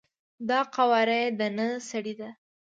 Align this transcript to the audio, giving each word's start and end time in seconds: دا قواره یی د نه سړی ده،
دا 0.49 0.59
قواره 0.75 1.17
یی 1.21 1.27
د 1.39 1.41
نه 1.57 1.67
سړی 1.89 2.13
ده، 2.19 2.29